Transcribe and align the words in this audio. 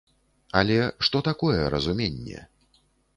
Але 0.61 0.77
што 1.07 1.21
такое 1.29 1.57
разуменне? 1.75 2.39